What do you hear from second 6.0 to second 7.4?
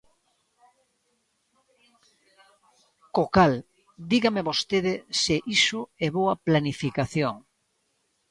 é boa planificación.